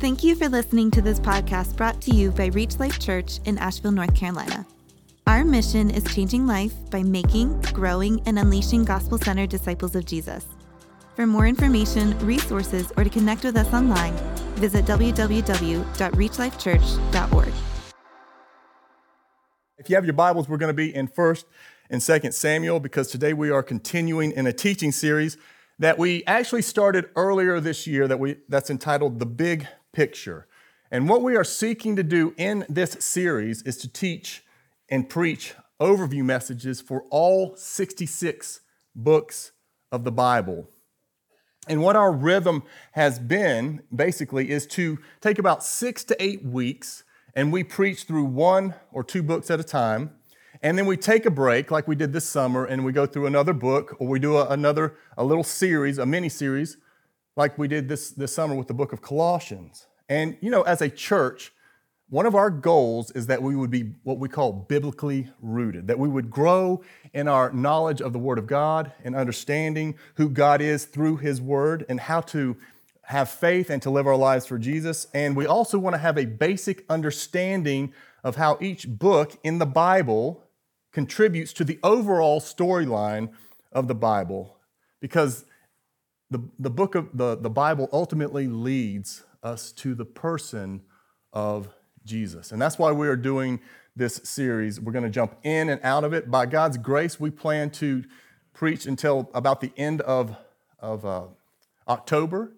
[0.00, 3.58] Thank you for listening to this podcast brought to you by Reach Life Church in
[3.58, 4.64] Asheville, North Carolina.
[5.26, 10.46] Our mission is changing life by making, growing, and unleashing gospel centered disciples of Jesus.
[11.16, 14.16] For more information, resources, or to connect with us online,
[14.54, 17.52] visit www.reachlifechurch.org.
[19.78, 21.44] If you have your Bibles, we're going to be in 1st
[21.90, 25.36] and 2nd Samuel because today we are continuing in a teaching series
[25.80, 30.46] that we actually started earlier this year that we that's entitled The Big Picture.
[30.90, 34.44] And what we are seeking to do in this series is to teach
[34.88, 38.60] and preach overview messages for all 66
[38.94, 39.52] books
[39.92, 40.68] of the Bible.
[41.68, 47.04] And what our rhythm has been basically is to take about six to eight weeks
[47.34, 50.10] and we preach through one or two books at a time.
[50.62, 53.26] And then we take a break, like we did this summer, and we go through
[53.26, 56.78] another book, or we do a, another, a little series, a mini series,
[57.38, 59.86] like we did this, this summer with the book of Colossians.
[60.08, 61.52] And, you know, as a church,
[62.10, 66.00] one of our goals is that we would be what we call biblically rooted, that
[66.00, 66.82] we would grow
[67.14, 71.40] in our knowledge of the Word of God and understanding who God is through His
[71.40, 72.56] Word and how to
[73.02, 75.06] have faith and to live our lives for Jesus.
[75.14, 77.92] And we also want to have a basic understanding
[78.24, 80.42] of how each book in the Bible
[80.92, 83.30] contributes to the overall storyline
[83.70, 84.56] of the Bible.
[85.00, 85.44] Because
[86.30, 90.82] the, the book of the, the Bible ultimately leads us to the person
[91.32, 91.68] of
[92.04, 92.52] Jesus.
[92.52, 93.60] And that's why we are doing
[93.96, 94.80] this series.
[94.80, 96.30] We're going to jump in and out of it.
[96.30, 98.04] By God's grace, we plan to
[98.52, 100.36] preach until about the end of,
[100.78, 101.26] of uh,
[101.86, 102.52] October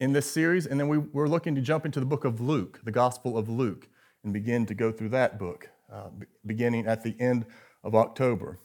[0.00, 0.66] in this series.
[0.66, 3.48] And then we, we're looking to jump into the book of Luke, the Gospel of
[3.48, 3.88] Luke,
[4.24, 6.08] and begin to go through that book, uh,
[6.44, 7.46] beginning at the end
[7.82, 8.58] of October.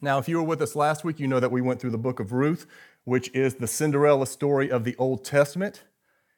[0.00, 1.98] Now, if you were with us last week, you know that we went through the
[1.98, 2.66] book of Ruth,
[3.04, 5.84] which is the Cinderella story of the Old Testament.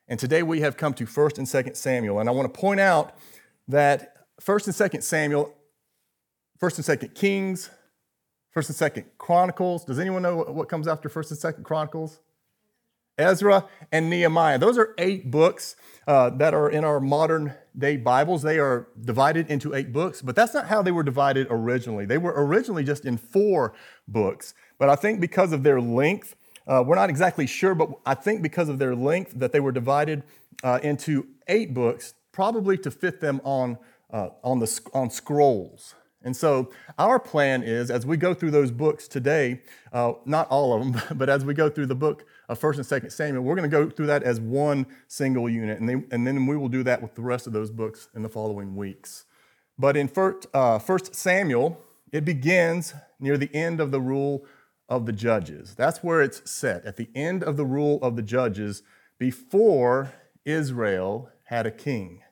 [0.09, 2.21] And today we have come to 1st and 2nd Samuel.
[2.21, 3.15] And I want to point out
[3.69, 5.55] that 1st and 2nd Samuel,
[6.61, 7.71] 1st and 2nd Kings,
[8.55, 9.85] 1st and 2nd Chronicles.
[9.85, 12.21] Does anyone know what comes after 1st and 2nd Chronicles?
[13.17, 14.59] Ezra and Nehemiah.
[14.59, 15.77] Those are eight books
[16.07, 18.43] uh, that are in our modern day Bibles.
[18.43, 22.07] They are divided into eight books, but that's not how they were divided originally.
[22.07, 23.73] They were originally just in four
[24.09, 24.55] books.
[24.79, 26.35] But I think because of their length,
[26.67, 29.73] uh, we're not exactly sure, but I think because of their length that they were
[29.73, 30.23] divided
[30.63, 33.79] uh, into eight books, probably to fit them on,
[34.11, 35.95] uh, on, the, on scrolls.
[36.23, 39.61] And so our plan is, as we go through those books today,
[39.93, 42.87] uh, not all of them, but as we go through the book of First and
[42.87, 46.27] Second Samuel, we're going to go through that as one single unit, and, they, and
[46.27, 49.27] then we will do that with the rest of those books in the following weeks.
[49.79, 50.11] But in
[50.55, 54.47] uh, First Samuel, it begins near the end of the rule
[54.89, 55.75] of the judges.
[55.75, 58.83] That's where it's set, at the end of the rule of the judges,
[59.19, 60.13] before
[60.45, 62.23] Israel had a king.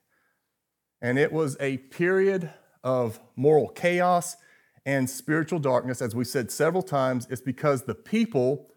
[1.00, 2.50] And it was a period
[2.84, 4.36] of moral chaos
[4.84, 6.02] and spiritual darkness.
[6.02, 8.68] As we said several times, it's because the people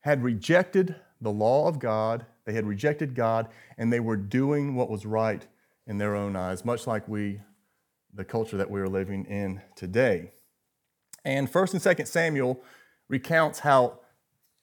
[0.00, 3.48] had rejected the law of God, they had rejected God,
[3.78, 5.46] and they were doing what was right
[5.86, 7.40] in their own eyes, much like we,
[8.12, 10.32] the culture that we are living in today.
[11.24, 12.60] And 1st and 2nd Samuel
[13.12, 13.98] recounts how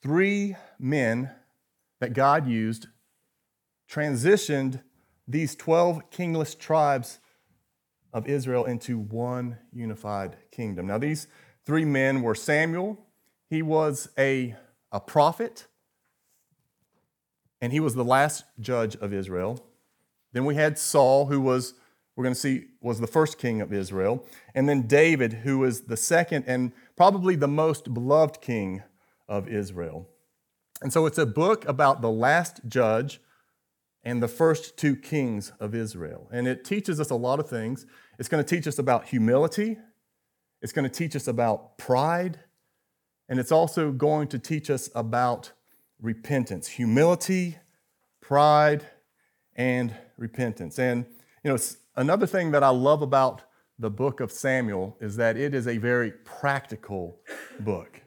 [0.01, 1.29] three men
[1.99, 2.87] that God used
[3.87, 4.81] transitioned
[5.27, 7.19] these 12 kingless tribes
[8.11, 10.87] of Israel into one unified kingdom.
[10.87, 11.27] Now, these
[11.63, 12.97] three men were Samuel,
[13.51, 14.55] he was a,
[14.91, 15.67] a prophet,
[17.61, 19.63] and he was the last judge of Israel.
[20.33, 21.75] Then we had Saul, who was,
[22.15, 24.25] we're going to see, was the first king of Israel.
[24.55, 28.83] And then David, who was the second and probably the most beloved king
[29.29, 30.05] of Israel.
[30.81, 33.21] And so it's a book about the last judge
[34.03, 36.27] and the first two kings of Israel.
[36.29, 37.85] And it teaches us a lot of things.
[38.17, 39.77] It's going to teach us about humility,
[40.61, 42.41] it's going to teach us about pride,
[43.29, 45.53] and it's also going to teach us about
[46.01, 47.59] repentance humility,
[48.19, 48.83] pride,
[49.55, 50.77] and repentance.
[50.77, 51.05] And,
[51.45, 51.57] you know,
[51.95, 53.43] another thing that I love about
[53.79, 57.17] the book of Samuel is that it is a very practical
[57.61, 58.01] book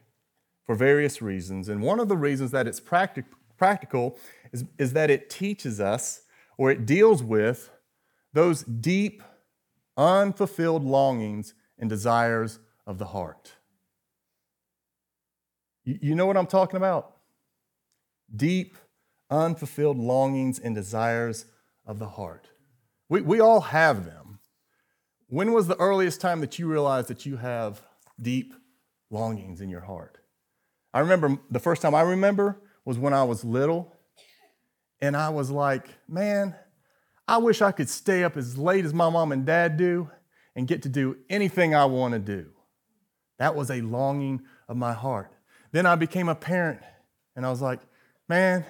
[0.64, 1.68] for various reasons.
[1.68, 3.24] And one of the reasons that it's practic-
[3.56, 4.18] practical
[4.52, 6.22] is, is that it teaches us
[6.58, 7.70] or it deals with
[8.34, 9.22] those deep,
[9.96, 13.54] unfulfilled longings and desires of the heart.
[15.84, 17.16] You, you know what I'm talking about?
[18.34, 18.76] Deep,
[19.30, 21.46] unfulfilled longings and desires
[21.86, 22.48] of the heart.
[23.08, 24.21] We, we all have them.
[25.32, 27.80] When was the earliest time that you realized that you have
[28.20, 28.52] deep
[29.08, 30.18] longings in your heart?
[30.92, 33.96] I remember the first time I remember was when I was little,
[35.00, 36.54] And I was like, man,
[37.26, 40.10] I wish I could stay up as late as my mom and dad do
[40.54, 42.50] and get to do anything I want to do.
[43.38, 45.32] That was a longing of my heart.
[45.70, 46.82] Then I became a parent
[47.34, 47.80] and I was like,
[48.28, 48.66] man,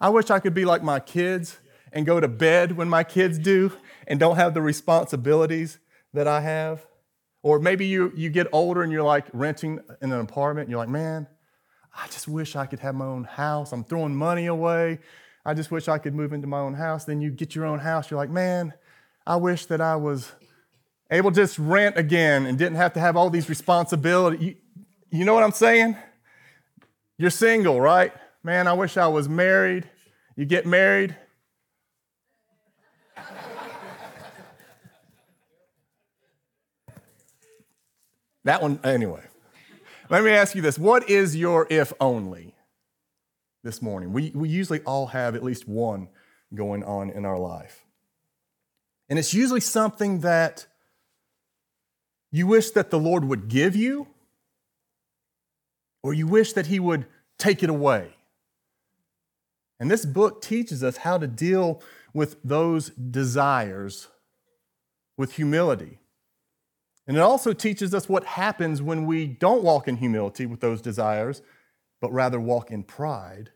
[0.00, 1.58] I wish I could be like my kids
[1.92, 3.72] and go to bed when my kids do
[4.06, 5.80] and don't have the responsibilities
[6.14, 6.86] that I have.
[7.42, 10.78] Or maybe you, you get older and you're like renting in an apartment and you're
[10.78, 11.26] like, man,
[11.94, 13.72] I just wish I could have my own house.
[13.72, 15.00] I'm throwing money away.
[15.44, 17.04] I just wish I could move into my own house.
[17.04, 18.10] Then you get your own house.
[18.10, 18.72] You're like, man,
[19.26, 20.32] I wish that I was
[21.10, 24.40] able to just rent again and didn't have to have all these responsibilities.
[24.40, 24.56] You,
[25.10, 25.96] you know what I'm saying?
[27.18, 28.12] You're single, right?
[28.42, 29.88] Man, I wish I was married.
[30.34, 31.14] You get married.
[38.44, 39.22] That one, anyway.
[40.10, 42.54] Let me ask you this What is your if only
[43.62, 44.12] this morning?
[44.12, 46.08] We, we usually all have at least one
[46.54, 47.84] going on in our life.
[49.08, 50.66] And it's usually something that
[52.30, 54.08] you wish that the Lord would give you,
[56.02, 57.06] or you wish that He would
[57.38, 58.14] take it away.
[59.80, 61.82] And this book teaches us how to deal
[62.12, 64.08] with those desires
[65.16, 65.98] with humility.
[67.06, 70.80] And it also teaches us what happens when we don't walk in humility with those
[70.80, 71.42] desires,
[72.00, 73.50] but rather walk in pride.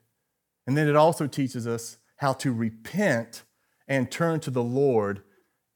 [0.66, 3.44] And then it also teaches us how to repent
[3.86, 5.22] and turn to the Lord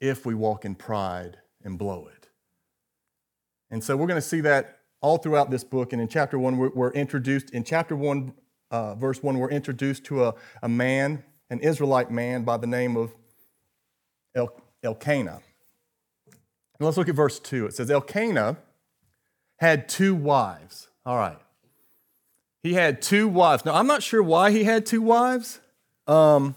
[0.01, 2.29] if we walk in pride and blow it.
[3.71, 5.95] And so we're going to see that all throughout this book.
[5.95, 8.35] And in chapter one, we're, introduced, in chapter one,
[8.71, 12.97] uh, verse one, we're introduced to a, a man, an Israelite man by the name
[12.97, 13.15] of
[14.35, 15.41] El- Elkanah.
[16.85, 17.67] Let's look at verse 2.
[17.67, 18.59] It says, Elkanah
[19.57, 20.89] had two wives.
[21.07, 21.39] All right.
[22.63, 23.65] He had two wives.
[23.65, 25.61] Now, I'm not sure why he had two wives.
[26.07, 26.55] Um,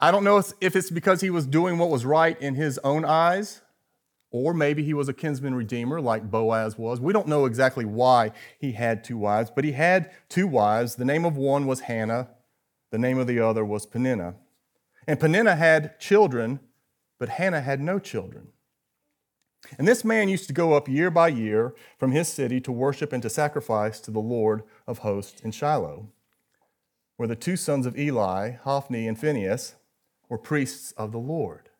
[0.00, 3.04] I don't know if it's because he was doing what was right in his own
[3.04, 3.62] eyes,
[4.30, 7.00] or maybe he was a kinsman redeemer like Boaz was.
[7.00, 10.96] We don't know exactly why he had two wives, but he had two wives.
[10.96, 12.28] The name of one was Hannah,
[12.90, 14.34] the name of the other was Peninnah.
[15.06, 16.60] And Peninnah had children,
[17.18, 18.48] but Hannah had no children.
[19.78, 23.12] And this man used to go up year by year from his city to worship
[23.12, 26.08] and to sacrifice to the Lord of hosts in Shiloh,
[27.16, 29.74] where the two sons of Eli, Hophni and Phinehas,
[30.28, 31.70] were priests of the Lord.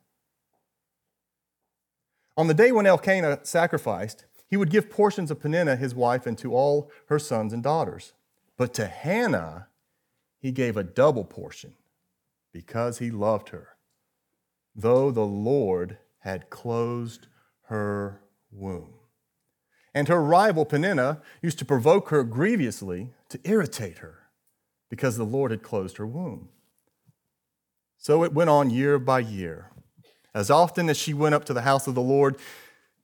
[2.36, 6.36] On the day when Elkanah sacrificed, he would give portions of Peninnah, his wife, and
[6.38, 8.12] to all her sons and daughters.
[8.56, 9.68] But to Hannah,
[10.38, 11.74] he gave a double portion
[12.52, 13.70] because he loved her,
[14.74, 17.26] though the Lord had closed
[17.64, 18.20] her
[18.50, 18.94] womb.
[19.94, 24.24] And her rival Peninnah used to provoke her grievously to irritate her
[24.90, 26.48] because the Lord had closed her womb.
[27.96, 29.70] So it went on year by year.
[30.34, 32.36] As often as she went up to the house of the Lord,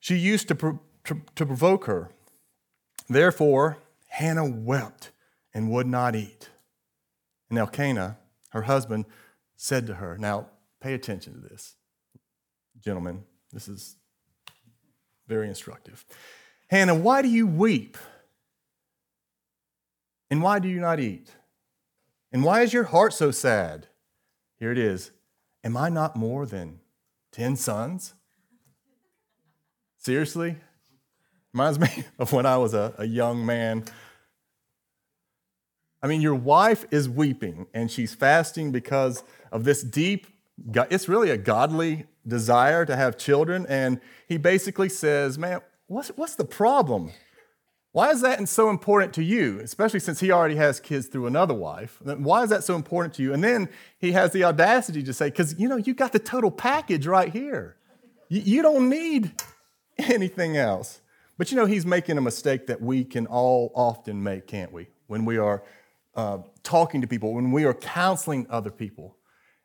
[0.01, 2.11] she used to, to, to provoke her.
[3.09, 3.79] Therefore,
[4.09, 5.11] Hannah wept
[5.55, 6.51] and would not eat.
[7.49, 8.19] And Elkanah,
[8.51, 9.05] her husband,
[9.57, 10.49] said to her, Now,
[10.81, 11.77] pay attention to this,
[12.81, 13.25] gentlemen.
[13.53, 13.97] This is
[15.31, 16.05] very instructive.
[16.67, 17.97] Hannah, why do you weep?
[20.29, 21.31] And why do you not eat?
[22.33, 23.87] And why is your heart so sad?
[24.59, 25.13] Here it is.
[25.63, 26.81] Am I not more than
[27.31, 28.15] 10 sons?
[29.99, 30.57] Seriously?
[31.55, 33.85] Reminds me of when I was a, a young man.
[36.03, 40.27] I mean, your wife is weeping and she's fasting because of this deep,
[40.91, 43.67] it's really a godly desire to have children.
[43.69, 47.13] And he basically says, Man, what's, what's the problem?
[47.93, 51.55] Why is that so important to you, especially since he already has kids through another
[51.55, 52.01] wife?
[52.03, 53.35] Why is that so important to you?
[53.35, 56.53] And then he has the audacity to say, because you know, you got the total
[56.53, 57.77] package right here.
[58.29, 59.33] You, you don't need
[59.99, 61.01] anything else.
[61.37, 64.87] But you know, he's making a mistake that we can all often make, can't we?
[65.09, 65.65] When we are
[66.15, 69.17] uh, talking to people, when we are counseling other people.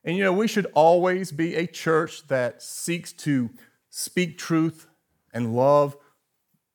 [0.06, 3.50] And you know, we should always be a church that seeks to
[3.90, 4.88] speak truth
[5.34, 5.98] and love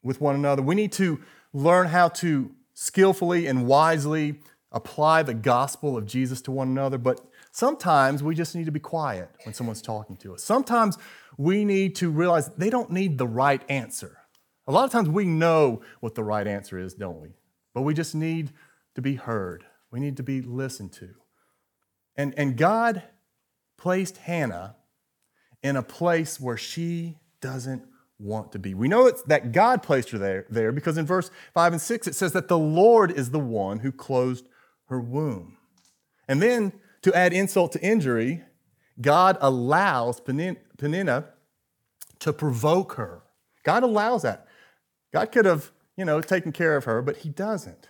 [0.02, 0.62] with one another.
[0.62, 1.20] We need to
[1.52, 4.40] learn how to skillfully and wisely
[4.72, 7.20] apply the gospel of Jesus to one another, but
[7.52, 10.42] sometimes we just need to be quiet when someone's talking to us.
[10.42, 10.98] Sometimes
[11.36, 14.18] we need to realize they don't need the right answer.
[14.66, 17.30] A lot of times we know what the right answer is, don't we?
[17.74, 18.52] But we just need
[18.94, 19.64] to be heard.
[19.90, 21.10] We need to be listened to.
[22.16, 23.02] And, and God
[23.80, 24.76] placed Hannah
[25.62, 27.82] in a place where she doesn't
[28.18, 28.74] want to be.
[28.74, 32.06] We know it's that God placed her there, there because in verse 5 and 6
[32.06, 34.46] it says that the Lord is the one who closed
[34.86, 35.56] her womb.
[36.28, 36.72] And then
[37.02, 38.42] to add insult to injury,
[39.00, 41.26] God allows Peninnah
[42.18, 43.22] to provoke her.
[43.64, 44.46] God allows that.
[45.12, 47.88] God could have, you know, taken care of her, but he doesn't.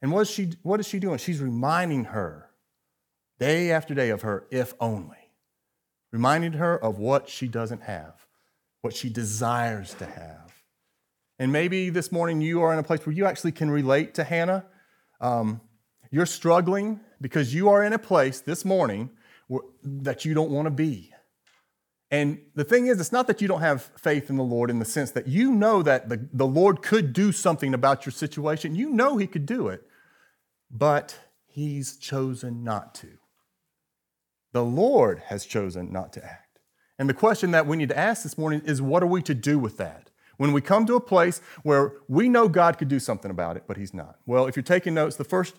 [0.00, 1.18] And what is she, what is she doing?
[1.18, 2.50] She's reminding her
[3.38, 5.25] day after day of her if only,
[6.16, 8.26] reminding her of what she doesn't have,
[8.80, 10.50] what she desires to have.
[11.38, 14.24] And maybe this morning you are in a place where you actually can relate to
[14.24, 14.64] Hannah.
[15.20, 15.60] Um,
[16.10, 19.10] you're struggling because you are in a place this morning
[19.46, 21.12] where, that you don't want to be.
[22.10, 24.78] And the thing is, it's not that you don't have faith in the Lord in
[24.78, 28.74] the sense that you know that the, the Lord could do something about your situation.
[28.74, 29.82] You know He could do it,
[30.70, 33.18] but He's chosen not to.
[34.52, 36.58] The Lord has chosen not to act.
[36.98, 39.34] And the question that we need to ask this morning is what are we to
[39.34, 40.10] do with that?
[40.38, 43.64] When we come to a place where we know God could do something about it,
[43.66, 44.16] but He's not.
[44.26, 45.56] Well, if you're taking notes, the first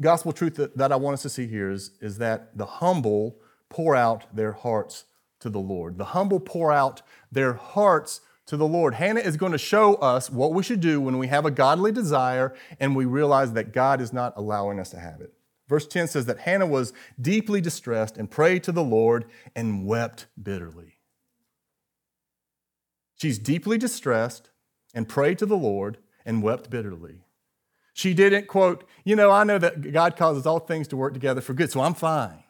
[0.00, 3.36] gospel truth that, that I want us to see here is, is that the humble
[3.68, 5.04] pour out their hearts
[5.40, 5.98] to the Lord.
[5.98, 8.94] The humble pour out their hearts to the Lord.
[8.94, 11.92] Hannah is going to show us what we should do when we have a godly
[11.92, 15.32] desire and we realize that God is not allowing us to have it.
[15.68, 20.26] Verse 10 says that Hannah was deeply distressed and prayed to the Lord and wept
[20.40, 20.98] bitterly.
[23.16, 24.50] She's deeply distressed
[24.94, 27.24] and prayed to the Lord and wept bitterly.
[27.94, 31.40] She didn't quote, you know, I know that God causes all things to work together
[31.40, 32.44] for good, so I'm fine.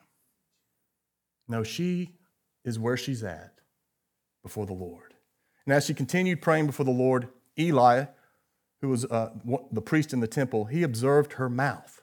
[1.48, 2.16] No, she
[2.64, 3.60] is where she's at
[4.42, 5.14] before the Lord.
[5.64, 8.06] And as she continued praying before the Lord, Eli,
[8.80, 9.30] who was uh,
[9.70, 11.95] the priest in the temple, he observed her mouth.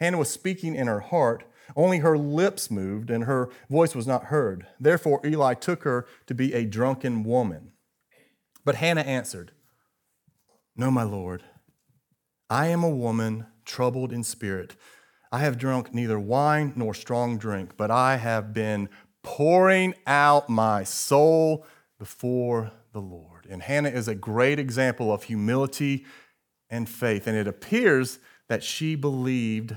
[0.00, 1.44] Hannah was speaking in her heart,
[1.76, 4.66] only her lips moved, and her voice was not heard.
[4.80, 7.72] Therefore, Eli took her to be a drunken woman.
[8.64, 9.52] But Hannah answered,
[10.76, 11.42] No, my Lord,
[12.48, 14.76] I am a woman troubled in spirit.
[15.30, 18.88] I have drunk neither wine nor strong drink, but I have been
[19.22, 21.66] pouring out my soul
[21.98, 23.46] before the Lord.
[23.50, 26.06] And Hannah is a great example of humility
[26.70, 27.26] and faith.
[27.26, 29.76] And it appears that she believed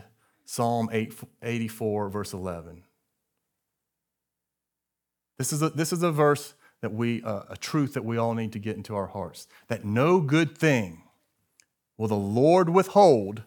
[0.51, 2.84] Psalm 84, verse 11.
[5.38, 8.34] This is a, this is a verse that we, uh, a truth that we all
[8.34, 11.03] need to get into our hearts that no good thing
[11.98, 13.43] will the Lord withhold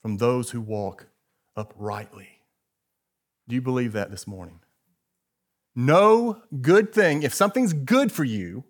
[0.00, 1.08] from those who walk
[1.56, 2.42] uprightly.
[3.48, 4.60] Do you believe that this morning?
[5.74, 8.62] No good thing, if something's good for you,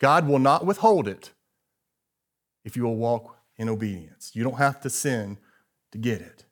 [0.00, 1.30] God will not withhold it
[2.64, 4.32] if you will walk in obedience.
[4.34, 5.38] You don't have to sin
[5.92, 6.46] to get it.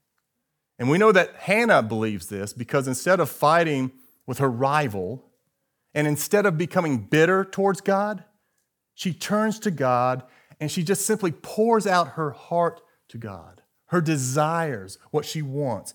[0.78, 3.92] And we know that Hannah believes this because instead of fighting
[4.26, 5.24] with her rival
[5.94, 8.24] and instead of becoming bitter towards God,
[8.94, 10.22] she turns to God
[10.60, 15.94] and she just simply pours out her heart to God, her desires, what she wants.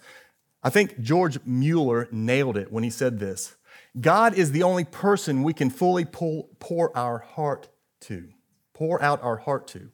[0.63, 3.55] I think George Mueller nailed it when he said this
[3.99, 7.69] God is the only person we can fully pull, pour our heart
[8.01, 8.29] to,
[8.73, 9.89] pour out our heart to.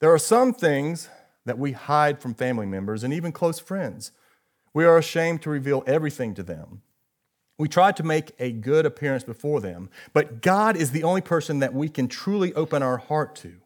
[0.00, 1.08] There are some things
[1.48, 4.12] that we hide from family members and even close friends.
[4.72, 6.82] We are ashamed to reveal everything to them.
[7.58, 11.58] We try to make a good appearance before them, but God is the only person
[11.58, 13.56] that we can truly open our heart to.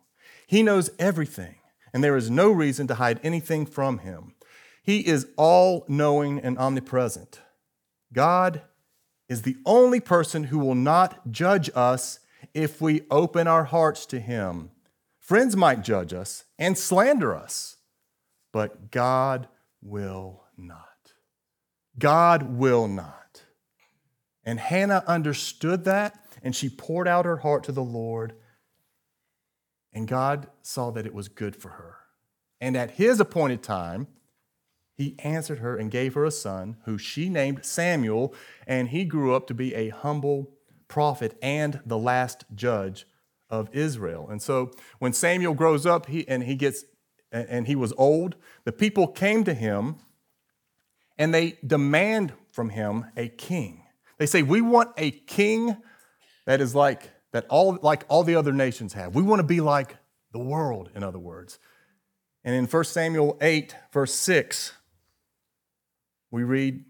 [0.46, 1.56] He knows everything,
[1.92, 4.34] and there is no reason to hide anything from Him.
[4.82, 7.40] He is all knowing and omnipresent.
[8.12, 8.62] God
[9.28, 12.18] is the only person who will not judge us
[12.54, 14.70] if we open our hearts to Him.
[15.20, 17.71] Friends might judge us and slander us,
[18.52, 19.48] but God
[19.80, 21.12] will not.
[21.98, 23.42] God will not.
[24.44, 28.34] And Hannah understood that, and she poured out her heart to the Lord,
[29.92, 31.96] and God saw that it was good for her.
[32.60, 34.08] And at His appointed time,
[34.94, 38.34] he answered her and gave her a son, who she named Samuel,
[38.66, 40.50] and he grew up to be a humble
[40.86, 43.06] prophet and the last judge
[43.48, 44.28] of Israel.
[44.30, 46.84] And so when Samuel grows up he, and he gets
[47.32, 49.96] and he was old, the people came to him
[51.18, 53.84] and they demand from him a king.
[54.18, 55.76] They say, "We want a king
[56.46, 59.14] that is like that all like all the other nations have.
[59.14, 59.96] We want to be like
[60.32, 61.58] the world, in other words."
[62.44, 64.72] And in 1 Samuel 8, verse 6,
[66.30, 66.84] we read,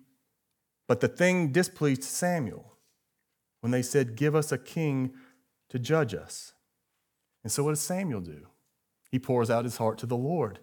[0.88, 2.78] But the thing displeased Samuel
[3.60, 5.12] when they said, Give us a king
[5.68, 6.54] to judge us.
[7.42, 8.46] And so what does Samuel do?
[9.12, 10.58] He pours out his heart to the Lord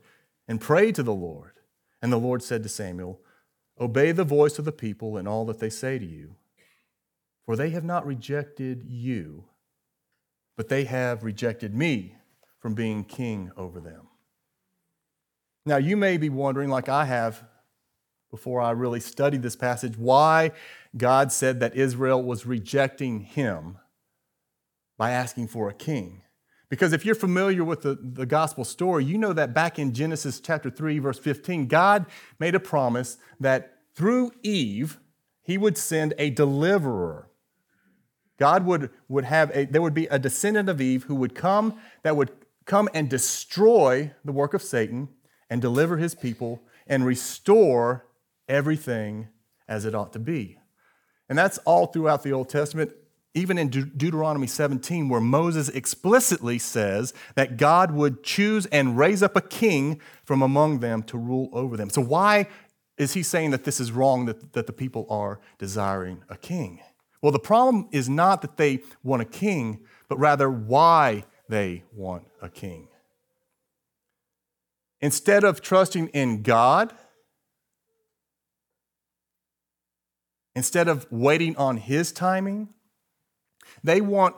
[0.48, 1.51] and prayed to the Lord.
[2.01, 3.22] And the Lord said to Samuel,
[3.79, 6.36] Obey the voice of the people in all that they say to you,
[7.46, 9.46] for they have not rejected you,
[10.58, 12.15] but they have rejected me
[12.60, 14.08] from being king over them.
[15.65, 17.44] Now, you may be wondering, like I have
[18.32, 20.51] before I really studied this passage why
[20.98, 23.77] God said that Israel was rejecting him
[24.98, 26.22] by asking for a king.
[26.70, 30.40] Because if you're familiar with the, the gospel story, you know that back in Genesis
[30.40, 32.06] chapter 3, verse 15, God
[32.38, 35.00] made a promise that through Eve,
[35.42, 37.28] he would send a deliverer.
[38.38, 41.80] God would, would have a, there would be a descendant of Eve who would come,
[42.04, 42.32] that would
[42.66, 45.10] come and destroy the work of Satan
[45.50, 48.06] and deliver his people and restore
[48.48, 49.28] everything
[49.68, 50.58] as it ought to be.
[51.28, 52.92] And that's all throughout the Old Testament
[53.33, 59.21] even in De- Deuteronomy 17, where Moses explicitly says that God would choose and raise
[59.21, 61.89] up a king from among them to rule over them.
[61.89, 62.48] So, why
[62.98, 66.81] is he saying that this is wrong, that, that the people are desiring a king?
[67.21, 72.25] Well, the problem is not that they want a king, but rather why they want
[72.41, 72.88] a king.
[75.01, 76.93] Instead of trusting in God,
[80.55, 82.69] instead of waiting on his timing,
[83.83, 84.36] they want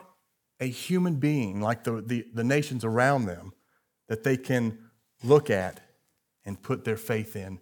[0.60, 3.52] a human being like the, the, the nations around them
[4.08, 4.78] that they can
[5.24, 5.80] look at
[6.44, 7.58] and put their faith in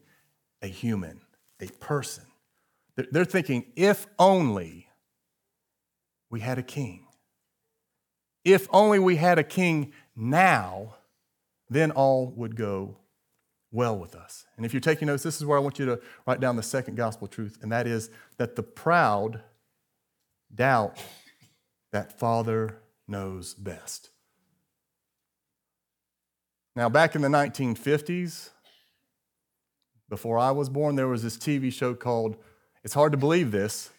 [0.62, 1.20] a human,
[1.60, 2.24] a person.
[2.96, 4.88] They're thinking, if only
[6.28, 7.06] we had a king.
[8.44, 10.96] If only we had a king now,
[11.68, 12.98] then all would go
[13.70, 14.44] well with us.
[14.56, 16.62] And if you're taking notes, this is where I want you to write down the
[16.62, 19.40] second gospel truth, and that is that the proud
[20.54, 20.98] doubt
[21.92, 24.10] that Father knows best.
[26.76, 28.50] Now, back in the 1950s,
[30.08, 32.36] before I was born, there was this TV show called,
[32.84, 33.90] it's hard to believe this,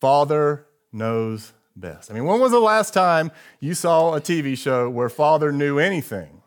[0.00, 2.10] Father Knows Best.
[2.10, 3.30] I mean, when was the last time
[3.60, 6.42] you saw a TV show where Father knew anything?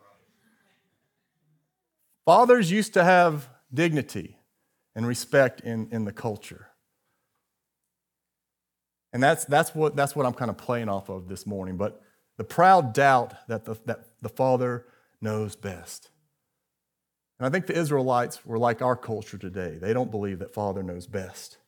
[2.24, 4.38] Fathers used to have dignity
[4.94, 6.69] and respect in, in the culture.
[9.12, 11.76] And that's, that's, what, that's what I'm kind of playing off of this morning.
[11.76, 12.00] But
[12.36, 14.86] the proud doubt that the, that the Father
[15.20, 16.10] knows best.
[17.38, 19.78] And I think the Israelites were like our culture today.
[19.80, 21.58] They don't believe that Father knows best.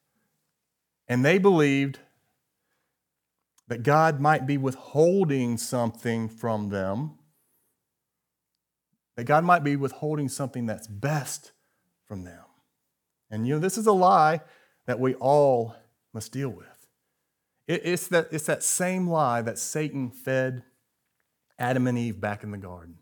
[1.09, 1.99] And they believed
[3.69, 7.13] that God might be withholding something from them,
[9.17, 11.53] that God might be withholding something that's best
[12.07, 12.45] from them.
[13.31, 14.41] And you know, this is a lie
[14.87, 15.75] that we all
[16.13, 16.72] must deal with.
[17.67, 20.65] It's that, it's that same lie that Satan fed
[21.59, 22.99] Adam and Eve back in the garden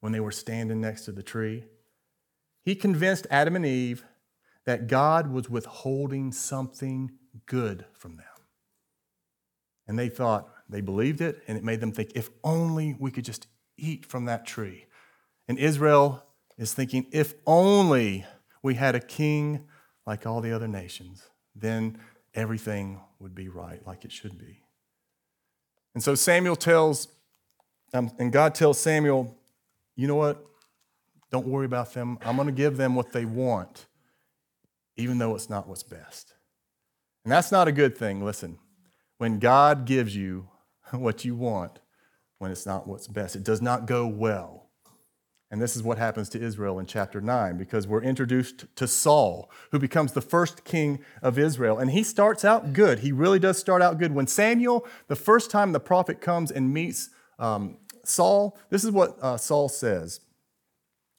[0.00, 1.64] when they were standing next to the tree.
[2.62, 4.04] He convinced Adam and Eve
[4.66, 7.12] that God was withholding something
[7.46, 8.26] good from them.
[9.86, 13.24] And they thought, they believed it, and it made them think, if only we could
[13.24, 13.46] just
[13.76, 14.86] eat from that tree.
[15.48, 16.24] And Israel
[16.56, 18.24] is thinking, if only
[18.62, 19.64] we had a king
[20.06, 21.98] like all the other nations, then
[22.34, 24.62] everything would be right like it should be.
[25.94, 27.08] And so Samuel tells,
[27.94, 29.36] um, and God tells Samuel,
[29.96, 30.44] you know what?
[31.30, 32.18] Don't worry about them.
[32.24, 33.86] I'm going to give them what they want,
[34.96, 36.34] even though it's not what's best.
[37.24, 38.24] And that's not a good thing.
[38.24, 38.58] Listen,
[39.18, 40.48] when God gives you
[40.90, 41.78] what you want,
[42.38, 44.61] when it's not what's best, it does not go well.
[45.52, 49.50] And this is what happens to Israel in chapter 9 because we're introduced to Saul,
[49.70, 51.78] who becomes the first king of Israel.
[51.78, 53.00] And he starts out good.
[53.00, 54.14] He really does start out good.
[54.14, 59.18] When Samuel, the first time the prophet comes and meets um, Saul, this is what
[59.20, 60.20] uh, Saul says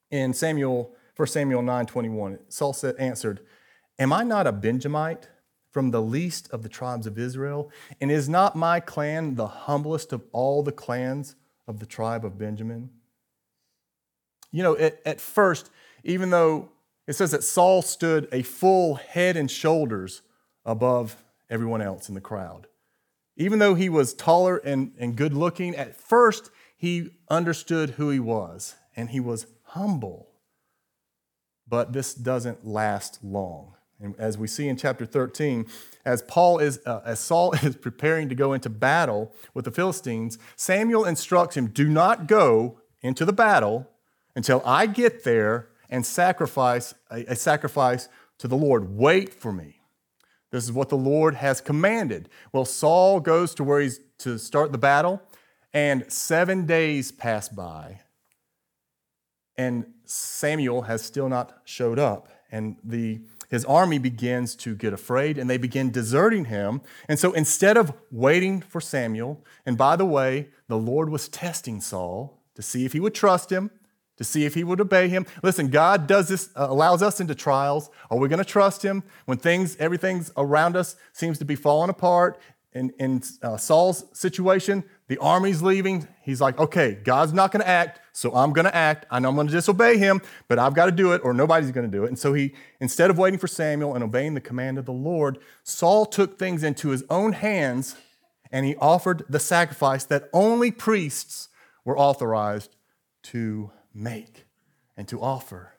[0.09, 2.39] in Samuel, 1 Samuel 9 21.
[2.49, 3.39] Saul said, answered,
[3.99, 5.29] Am I not a Benjamite
[5.69, 7.69] from the least of the tribes of Israel?
[8.01, 11.35] And is not my clan the humblest of all the clans
[11.67, 12.89] of the tribe of Benjamin?
[14.53, 15.69] You know, at, at first,
[16.05, 16.69] even though
[17.07, 20.21] it says that Saul stood a full head and shoulders
[20.65, 21.17] above
[21.49, 22.67] everyone else in the crowd.
[23.35, 28.19] Even though he was taller and, and good looking, at first he understood who he
[28.19, 30.29] was and he was humble.
[31.67, 33.75] But this doesn't last long.
[33.99, 35.65] And as we see in chapter 13,
[36.05, 40.37] as Paul is uh, as Saul is preparing to go into battle with the Philistines,
[40.55, 43.89] Samuel instructs him, "Do not go into the battle
[44.35, 48.95] until I get there and sacrifice a, a sacrifice to the Lord.
[48.95, 49.79] Wait for me.
[50.51, 52.29] This is what the Lord has commanded.
[52.51, 55.21] Well, Saul goes to where he's to start the battle,
[55.73, 58.01] and seven days pass by,
[59.57, 62.29] and Samuel has still not showed up.
[62.51, 66.81] And the his army begins to get afraid and they begin deserting him.
[67.07, 71.79] And so instead of waiting for Samuel, and by the way, the Lord was testing
[71.79, 73.69] Saul to see if he would trust him
[74.17, 75.25] to see if he would obey him.
[75.41, 77.89] Listen, God does this, uh, allows us into trials.
[78.09, 81.89] Are we going to trust him when things, everything's around us seems to be falling
[81.89, 82.39] apart?
[82.73, 86.07] In, in uh, Saul's situation, the army's leaving.
[86.23, 89.05] He's like, okay, God's not going to act, so I'm going to act.
[89.11, 91.69] I know I'm going to disobey him, but I've got to do it, or nobody's
[91.69, 92.07] going to do it.
[92.07, 95.37] And so he, instead of waiting for Samuel and obeying the command of the Lord,
[95.63, 97.95] Saul took things into his own hands
[98.51, 101.49] and he offered the sacrifice that only priests
[101.83, 102.75] were authorized
[103.23, 104.45] to make
[104.97, 105.73] and to offer.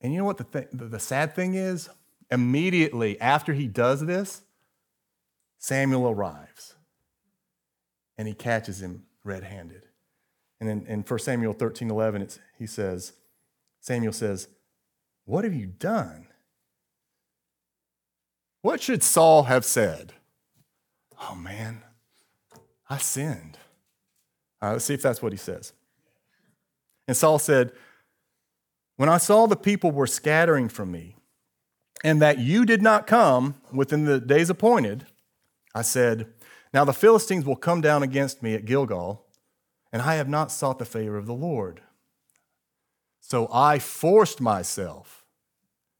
[0.00, 1.88] And you know what the, th- the sad thing is?
[2.30, 4.42] Immediately after he does this,
[5.58, 6.74] Samuel arrives
[8.18, 9.86] and he catches him red handed.
[10.60, 13.12] And in, in 1 Samuel 13 11, he says,
[13.80, 14.48] Samuel says,
[15.24, 16.26] What have you done?
[18.62, 20.14] What should Saul have said?
[21.20, 21.82] Oh man,
[22.88, 23.58] I sinned.
[24.62, 25.74] Right, let's see if that's what he says.
[27.06, 27.72] And Saul said,
[28.96, 31.16] When I saw the people were scattering from me,
[32.02, 35.06] and that you did not come within the days appointed,
[35.74, 36.26] I said,
[36.72, 39.24] Now the Philistines will come down against me at Gilgal,
[39.92, 41.80] and I have not sought the favor of the Lord.
[43.20, 45.24] So I forced myself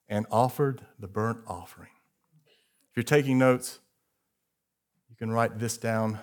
[0.09, 1.91] and offered the burnt offering.
[2.91, 3.81] If you're taking notes,
[5.09, 6.19] you can write this down.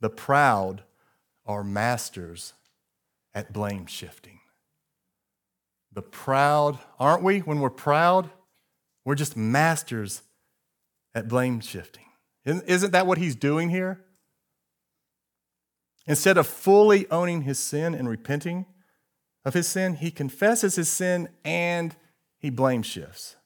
[0.00, 0.82] The proud
[1.46, 2.52] are masters
[3.38, 4.40] at blame shifting.
[5.92, 7.38] The proud, aren't we?
[7.38, 8.30] When we're proud,
[9.04, 10.22] we're just masters
[11.14, 12.06] at blame shifting.
[12.44, 14.04] Isn't that what he's doing here?
[16.04, 18.66] Instead of fully owning his sin and repenting
[19.44, 21.94] of his sin, he confesses his sin and
[22.40, 23.36] he blame shifts.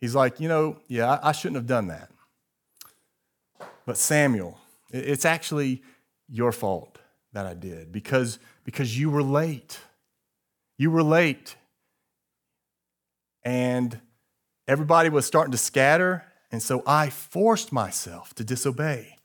[0.00, 2.10] He's like, you know, yeah, I shouldn't have done that.
[3.84, 4.58] But Samuel,
[4.90, 5.82] it's actually
[6.26, 7.00] your fault
[7.34, 9.78] that I did because, because you were late.
[10.78, 11.56] You were late.
[13.44, 14.00] And
[14.66, 16.24] everybody was starting to scatter.
[16.50, 19.18] And so I forced myself to disobey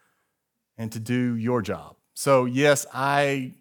[0.77, 1.95] and to do your job.
[2.13, 3.53] So, yes, I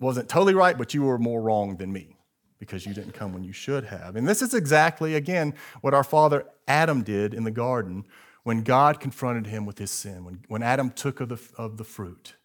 [0.00, 2.16] wasn't totally right, but you were more wrong than me
[2.58, 4.16] because you didn't come when you should have.
[4.16, 8.06] And this is exactly, again, what our father Adam did in the garden
[8.44, 11.84] when God confronted him with his sin, when, when Adam took of the, of the
[11.84, 12.36] fruit.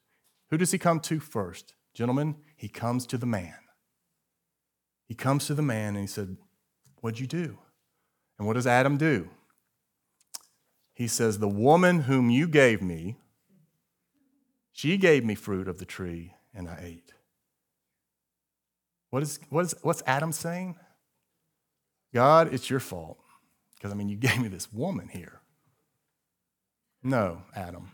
[0.49, 1.73] Who does he come to first?
[1.93, 3.55] Gentlemen, he comes to the man.
[5.05, 6.37] He comes to the man and he said,
[7.01, 7.57] What'd you do?
[8.37, 9.29] And what does Adam do?
[10.93, 13.17] He says, The woman whom you gave me,
[14.71, 17.13] she gave me fruit of the tree and I ate.
[19.09, 20.75] What is, what is, what's Adam saying?
[22.13, 23.17] God, it's your fault.
[23.75, 25.41] Because, I mean, you gave me this woman here.
[27.01, 27.91] No, Adam.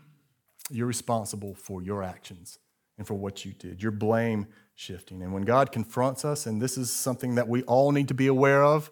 [0.70, 2.58] You're responsible for your actions
[2.98, 3.82] and for what you did.
[3.82, 5.22] You're blame shifting.
[5.22, 8.26] And when God confronts us, and this is something that we all need to be
[8.26, 8.90] aware of,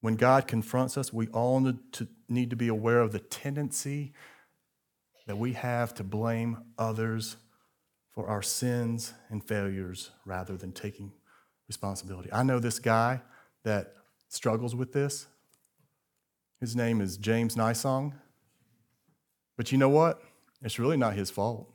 [0.00, 4.12] when God confronts us, we all need to, need to be aware of the tendency
[5.26, 7.36] that we have to blame others
[8.12, 11.12] for our sins and failures rather than taking
[11.66, 12.32] responsibility.
[12.32, 13.20] I know this guy
[13.64, 13.92] that
[14.28, 15.26] struggles with this.
[16.60, 18.14] His name is James Naisang.
[19.58, 20.22] But you know what?
[20.62, 21.68] It's really not his fault.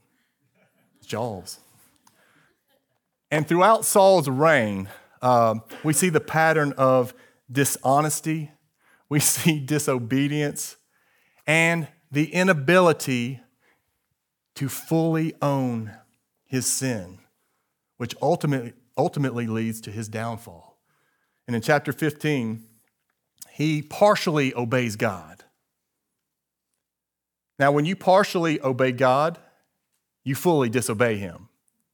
[1.01, 1.59] It's y'all's.
[3.29, 4.89] And throughout Saul's reign,
[5.21, 7.13] uh, we see the pattern of
[7.51, 8.51] dishonesty,
[9.09, 10.77] we see disobedience,
[11.45, 13.41] and the inability
[14.55, 15.91] to fully own
[16.45, 17.19] his sin,
[17.97, 20.77] which ultimately, ultimately leads to his downfall.
[21.47, 22.63] And in chapter 15,
[23.51, 25.42] he partially obeys God.
[27.59, 29.39] Now, when you partially obey God,
[30.23, 31.49] you fully disobey him.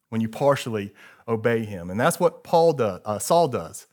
[0.10, 0.94] When you partially
[1.28, 1.90] obey him.
[1.90, 3.88] And that's what Paul does, uh, Saul does.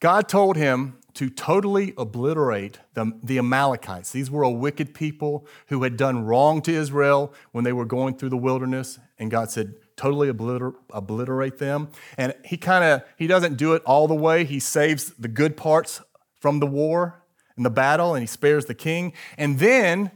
[0.00, 4.12] God told him to totally obliterate the, the Amalekites.
[4.12, 8.16] These were a wicked people who had done wrong to Israel when they were going
[8.16, 8.98] through the wilderness.
[9.18, 11.88] And God said, totally obliter- obliterate them.
[12.16, 14.44] And he kind of, he doesn't do it all the way.
[14.44, 16.00] He saves the good parts
[16.40, 17.22] from the war
[17.56, 19.12] and the battle and he spares the king.
[19.36, 20.10] And then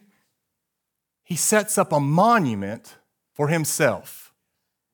[1.25, 2.97] he sets up a monument
[3.33, 4.33] for himself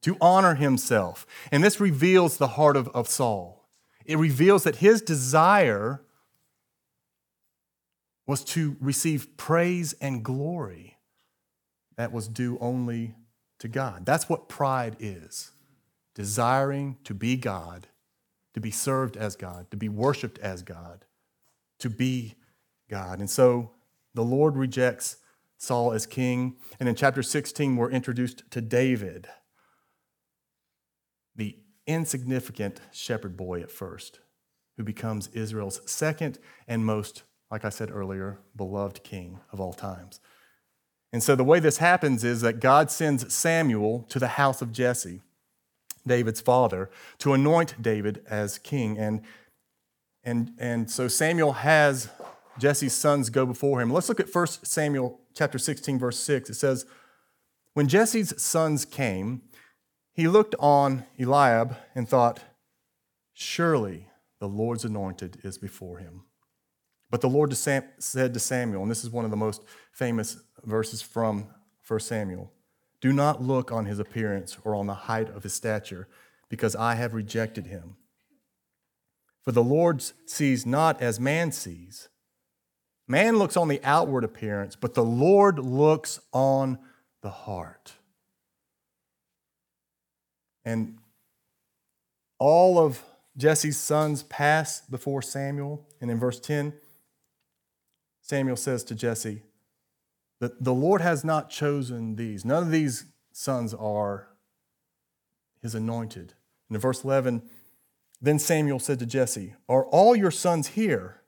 [0.02, 1.26] to honor himself.
[1.52, 3.68] And this reveals the heart of, of Saul.
[4.06, 6.02] It reveals that his desire
[8.26, 10.96] was to receive praise and glory
[11.96, 13.14] that was due only
[13.58, 14.06] to God.
[14.06, 15.50] That's what pride is
[16.14, 17.88] desiring to be God,
[18.54, 21.04] to be served as God, to be worshiped as God
[21.80, 22.36] to be
[22.88, 23.18] God.
[23.18, 23.72] And so
[24.14, 25.16] the Lord rejects
[25.60, 26.56] Saul as king.
[26.80, 29.28] And in chapter 16, we're introduced to David.
[31.36, 34.20] the insignificant shepherd boy at first,
[34.76, 40.20] who becomes Israel's second and most, like I said earlier, beloved king of all times.
[41.12, 44.72] And so the way this happens is that God sends Samuel to the house of
[44.72, 45.22] Jesse,
[46.06, 48.98] David's father, to anoint David as king.
[48.98, 49.22] And,
[50.22, 52.08] and, and so Samuel has
[52.58, 53.90] Jesse's sons go before him.
[53.90, 56.50] Let's look at 1 Samuel chapter 16, verse 6.
[56.50, 56.86] It says,
[57.74, 59.42] When Jesse's sons came,
[60.12, 62.40] he looked on Eliab and thought,
[63.32, 66.24] Surely the Lord's anointed is before him.
[67.10, 69.62] But the Lord said to Samuel, and this is one of the most
[69.92, 71.48] famous verses from
[71.86, 72.52] 1 Samuel
[73.00, 76.06] Do not look on his appearance or on the height of his stature,
[76.48, 77.96] because I have rejected him.
[79.42, 82.08] For the Lord sees not as man sees.
[83.10, 86.78] Man looks on the outward appearance, but the Lord looks on
[87.22, 87.94] the heart.
[90.64, 90.98] And
[92.38, 93.02] all of
[93.36, 95.84] Jesse's sons pass before Samuel.
[96.00, 96.72] And in verse 10,
[98.22, 99.42] Samuel says to Jesse,
[100.38, 102.44] the Lord has not chosen these.
[102.44, 104.28] None of these sons are
[105.60, 106.34] his anointed.
[106.68, 107.42] And in verse 11,
[108.22, 111.19] then Samuel said to Jesse, Are all your sons here?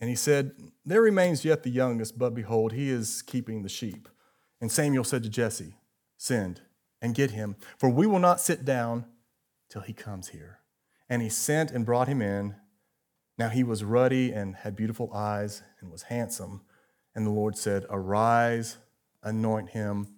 [0.00, 0.52] And he said,
[0.84, 4.08] There remains yet the youngest, but behold, he is keeping the sheep.
[4.60, 5.74] And Samuel said to Jesse,
[6.16, 6.62] Send
[7.00, 9.06] and get him, for we will not sit down
[9.68, 10.60] till he comes here.
[11.08, 12.56] And he sent and brought him in.
[13.38, 16.62] Now he was ruddy and had beautiful eyes and was handsome.
[17.14, 18.78] And the Lord said, Arise,
[19.22, 20.08] anoint him,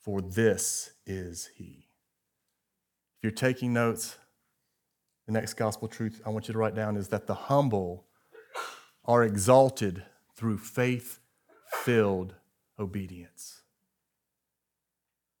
[0.00, 1.88] for this is he.
[3.16, 4.18] If you're taking notes,
[5.26, 8.06] the next gospel truth I want you to write down is that the humble
[9.04, 11.20] are exalted through faith
[11.66, 12.34] filled
[12.78, 13.62] obedience.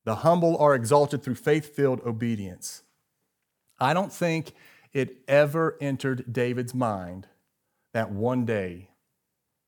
[0.04, 2.82] The humble are exalted through faith filled obedience.
[3.80, 4.52] I don't think
[4.92, 7.26] it ever entered David's mind
[7.92, 8.90] that one day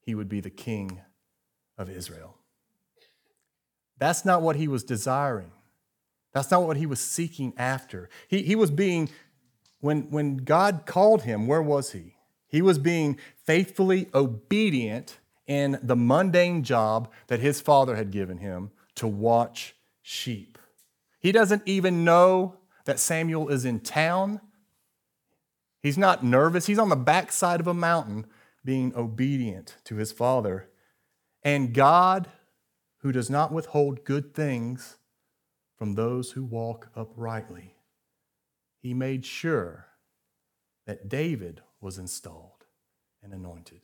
[0.00, 1.00] he would be the king
[1.78, 2.36] of Israel.
[3.98, 5.52] That's not what he was desiring.
[6.32, 8.10] That's not what he was seeking after.
[8.28, 9.08] He, he was being,
[9.80, 12.15] when, when God called him, where was he?
[12.48, 18.70] He was being faithfully obedient in the mundane job that his father had given him
[18.96, 20.58] to watch sheep.
[21.18, 24.40] He doesn't even know that Samuel is in town.
[25.82, 26.66] He's not nervous.
[26.66, 28.26] He's on the backside of a mountain
[28.64, 30.68] being obedient to his father.
[31.42, 32.28] And God,
[32.98, 34.96] who does not withhold good things
[35.76, 37.74] from those who walk uprightly,
[38.80, 39.86] he made sure
[40.86, 42.66] that David was installed
[43.22, 43.80] and anointed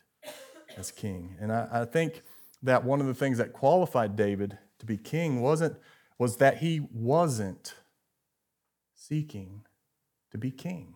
[0.76, 1.36] as king.
[1.40, 2.22] And I, I, think
[2.60, 5.76] that one of the things that qualified David to be king wasn't
[6.18, 7.74] was that he wasn't
[8.92, 9.62] seeking
[10.32, 10.94] to be king.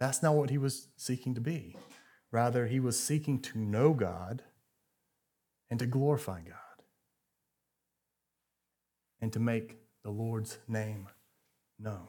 [0.00, 1.76] That's not what he was seeking to be.
[2.32, 4.42] Rather, he was seeking to know God
[5.70, 6.82] and to glorify God
[9.20, 11.06] and to make the Lord's name
[11.78, 12.08] known.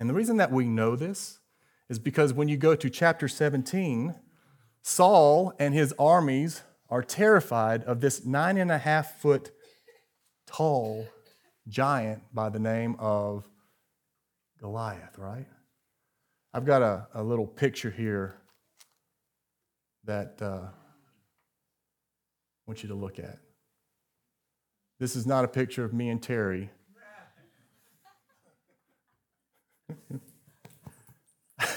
[0.00, 1.40] And the reason that we know this
[1.88, 4.14] is because when you go to chapter 17,
[4.82, 9.50] Saul and his armies are terrified of this nine and a half foot
[10.46, 11.06] tall
[11.68, 13.44] giant by the name of
[14.60, 15.46] Goliath, right?
[16.54, 18.36] I've got a, a little picture here
[20.04, 20.70] that uh, I
[22.66, 23.38] want you to look at.
[24.98, 26.70] This is not a picture of me and Terry.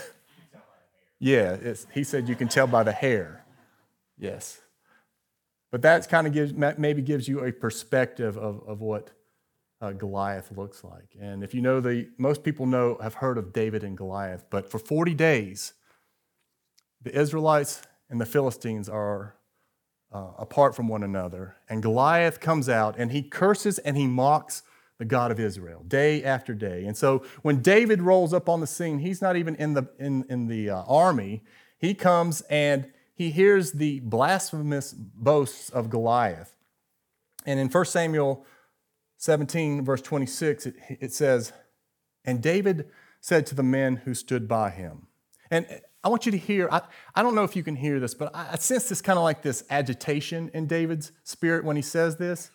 [1.19, 1.57] yeah,
[1.93, 3.45] he said you can tell by the hair.
[4.17, 4.61] Yes.
[5.71, 9.11] But that kind of gives, maybe gives you a perspective of, of what
[9.81, 11.15] uh, Goliath looks like.
[11.19, 14.69] And if you know the, most people know, have heard of David and Goliath, but
[14.69, 15.73] for 40 days,
[17.01, 19.35] the Israelites and the Philistines are
[20.11, 21.55] uh, apart from one another.
[21.69, 24.63] And Goliath comes out and he curses and he mocks
[25.01, 26.85] the God of Israel day after day.
[26.85, 30.25] And so when David rolls up on the scene, he's not even in the, in,
[30.29, 31.41] in the uh, army.
[31.79, 36.55] He comes and he hears the blasphemous boasts of Goliath.
[37.47, 38.45] And in 1 Samuel
[39.17, 41.51] 17, verse 26, it, it says,
[42.23, 42.87] And David
[43.21, 45.07] said to the men who stood by him,
[45.49, 45.65] and
[46.03, 46.81] I want you to hear, I,
[47.15, 49.23] I don't know if you can hear this, but I, I sense this kind of
[49.23, 52.51] like this agitation in David's spirit when he says this.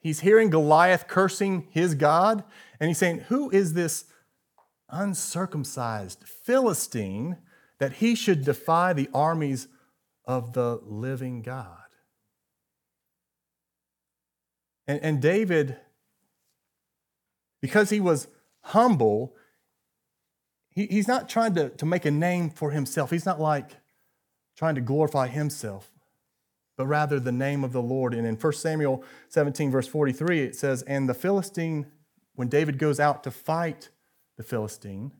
[0.00, 2.42] He's hearing Goliath cursing his God,
[2.78, 4.06] and he's saying, Who is this
[4.88, 7.36] uncircumcised Philistine
[7.78, 9.68] that he should defy the armies
[10.24, 11.76] of the living God?
[14.86, 15.76] And, and David
[17.60, 18.26] Because he was
[18.62, 19.36] humble,
[20.70, 23.10] he, he's not trying to, to make a name for himself.
[23.10, 23.72] He's not like
[24.56, 25.89] trying to glorify himself,
[26.80, 28.14] but rather the name of the Lord.
[28.14, 31.84] And in 1 Samuel 17, verse 43, it says, And the Philistine,
[32.36, 33.90] when David goes out to fight
[34.38, 35.12] the Philistine,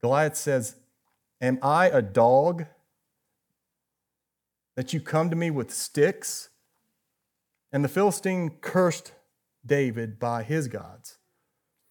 [0.00, 0.76] Goliath says,
[1.42, 2.64] Am I a dog
[4.74, 6.48] that you come to me with sticks?
[7.70, 9.12] And the Philistine cursed
[9.66, 11.18] David by his gods.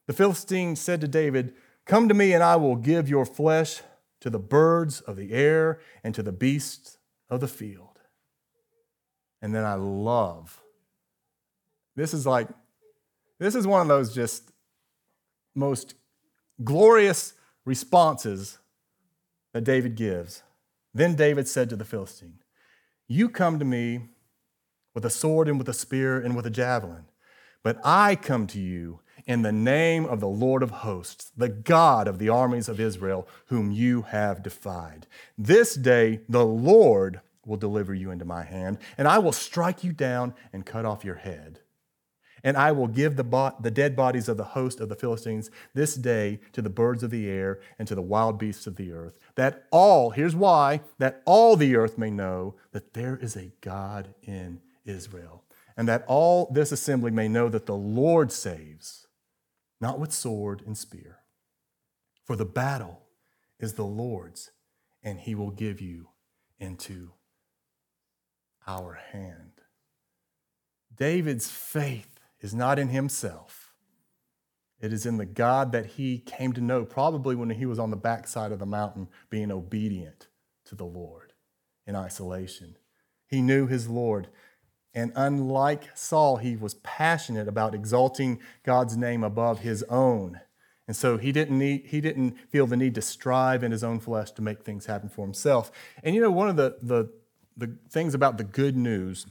[0.07, 1.53] The Philistine said to David,
[1.85, 3.83] Come to me, and I will give your flesh
[4.27, 6.97] to the birds of the air and to the beasts
[7.29, 7.99] of the field.
[9.41, 10.61] And then I love
[11.95, 12.49] this is like,
[13.39, 14.51] this is one of those just
[15.55, 15.95] most
[16.61, 18.59] glorious responses
[19.53, 20.43] that David gives.
[20.93, 22.39] Then David said to the Philistine,
[23.07, 24.09] You come to me
[24.93, 27.05] with a sword and with a spear and with a javelin,
[27.63, 32.07] but I come to you in the name of the Lord of hosts, the God
[32.07, 35.07] of the armies of Israel, whom you have defied.
[35.37, 39.93] This day the Lord will deliver you into my hand, and I will strike you
[39.93, 41.59] down and cut off your head.
[42.43, 45.49] And I will give the, bo- the dead bodies of the host of the Philistines
[45.73, 48.91] this day to the birds of the air and to the wild beasts of the
[48.91, 53.51] earth, that all, here's why, that all the earth may know that there is a
[53.61, 55.43] God in Israel,
[55.75, 59.06] and that all this assembly may know that the Lord saves,
[59.79, 61.19] not with sword and spear.
[62.23, 63.03] For the battle
[63.59, 64.51] is the Lord's,
[65.03, 66.09] and he will give you
[66.59, 67.11] into
[68.67, 69.51] our hand.
[70.95, 73.73] David's faith is not in himself.
[74.79, 77.89] It is in the God that he came to know, probably when he was on
[77.89, 80.27] the backside of the mountain being obedient
[80.65, 81.33] to the Lord
[81.85, 82.75] in isolation.
[83.27, 84.27] He knew his Lord.
[84.97, 90.39] And unlike Saul, he was passionate about exalting God's name above his own.
[90.87, 93.99] And so he didn't, need, he didn't feel the need to strive in his own
[93.99, 95.71] flesh to make things happen for himself.
[96.03, 97.11] And you know, one of the, the,
[97.55, 99.27] the things about the good news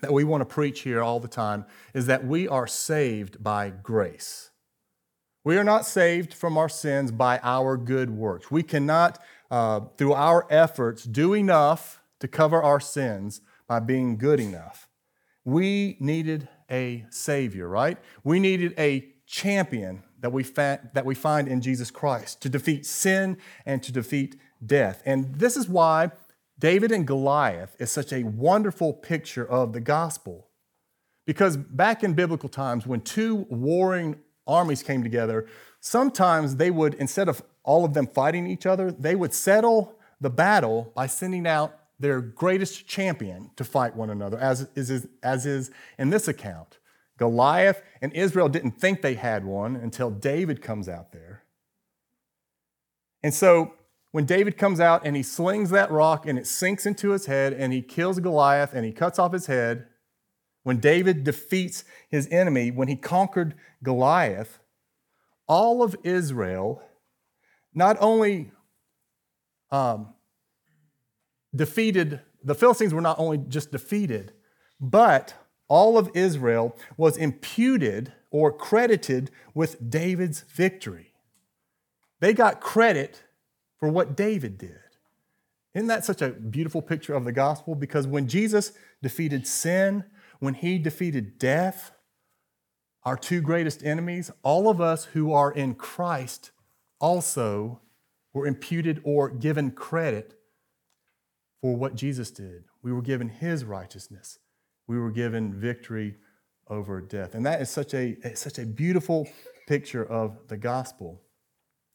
[0.00, 3.68] that we want to preach here all the time is that we are saved by
[3.68, 4.48] grace.
[5.44, 8.50] We are not saved from our sins by our good works.
[8.50, 9.18] We cannot,
[9.50, 14.88] uh, through our efforts, do enough to cover our sins by being good enough.
[15.44, 17.98] We needed a Savior, right?
[18.24, 22.84] We needed a champion that we, fa- that we find in Jesus Christ to defeat
[22.84, 24.34] sin and to defeat
[24.66, 25.04] death.
[25.06, 26.10] And this is why
[26.58, 30.48] David and Goliath is such a wonderful picture of the gospel.
[31.24, 35.46] Because back in biblical times, when two warring armies came together,
[35.78, 40.28] sometimes they would, instead of all of them fighting each other, they would settle the
[40.28, 45.70] battle by sending out their greatest champion to fight one another, as is, as is
[45.98, 46.78] in this account.
[47.18, 51.44] Goliath and Israel didn't think they had one until David comes out there.
[53.22, 53.74] And so
[54.12, 57.52] when David comes out and he slings that rock and it sinks into his head
[57.52, 59.86] and he kills Goliath and he cuts off his head,
[60.62, 64.58] when David defeats his enemy, when he conquered Goliath,
[65.46, 66.82] all of Israel
[67.74, 68.50] not only
[69.70, 70.14] um,
[71.54, 74.32] defeated, the Philistines were not only just defeated,
[74.80, 75.34] but
[75.68, 81.14] all of Israel was imputed or credited with David's victory.
[82.20, 83.24] They got credit
[83.78, 84.78] for what David did.
[85.74, 87.74] Isn't that such a beautiful picture of the gospel?
[87.74, 90.04] Because when Jesus defeated sin,
[90.40, 91.92] when he defeated death,
[93.04, 96.50] our two greatest enemies, all of us who are in Christ
[97.00, 97.80] also
[98.32, 100.39] were imputed or given credit
[101.60, 102.64] for what Jesus did.
[102.82, 104.38] We were given his righteousness.
[104.86, 106.16] We were given victory
[106.68, 107.34] over death.
[107.34, 109.28] And that is such a, such a beautiful
[109.66, 111.20] picture of the gospel.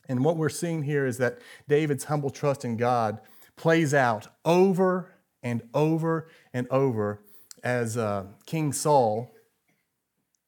[0.07, 3.19] And what we're seeing here is that David's humble trust in God
[3.55, 7.21] plays out over and over and over
[7.63, 9.31] as uh, King Saul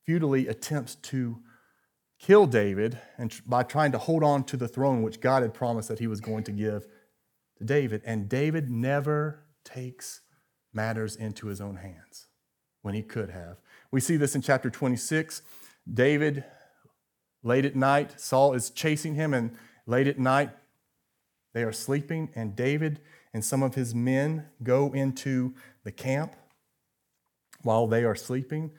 [0.06, 1.38] futilely attempts to
[2.20, 5.89] kill David and by trying to hold on to the throne which God had promised
[5.89, 6.88] that he was going to give
[7.58, 8.01] to David.
[8.05, 10.22] And David never takes
[10.74, 12.28] matters into his own hands
[12.82, 13.58] when he could have.
[13.91, 15.41] We see this in chapter 26.
[15.91, 16.43] David
[17.47, 19.55] Late at night, Saul is chasing him, and
[19.86, 20.49] late at night,
[21.53, 22.99] they are sleeping, and David
[23.34, 25.53] and some of his men go into
[25.84, 26.36] the camp
[27.62, 28.72] while they are sleeping,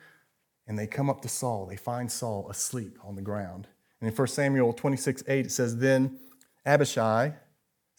[0.67, 1.65] and they come up to Saul.
[1.65, 3.67] They find Saul asleep on the ground.
[4.01, 6.19] And in 1 Samuel 26 8, it says, Then
[6.65, 7.33] Abishai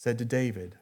[0.00, 0.76] said to David,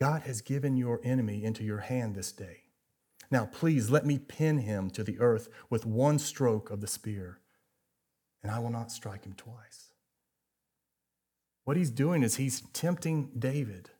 [0.00, 2.62] God has given your enemy into your hand this day.
[3.30, 7.40] Now, please let me pin him to the earth with one stroke of the spear,
[8.42, 9.92] and I will not strike him twice.
[11.64, 13.90] What he's doing is he's tempting David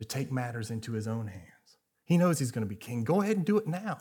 [0.00, 1.78] to take matters into his own hands.
[2.04, 3.04] He knows he's going to be king.
[3.04, 3.96] Go ahead and do it now.